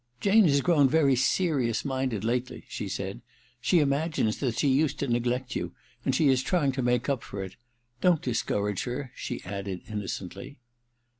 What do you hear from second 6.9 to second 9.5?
up for it. Don't discourage her/ she